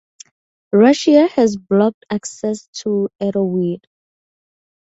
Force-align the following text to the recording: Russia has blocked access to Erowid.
Russia 0.71 1.27
has 1.27 1.57
blocked 1.57 2.07
access 2.09 2.65
to 2.73 3.07
Erowid. 3.21 3.83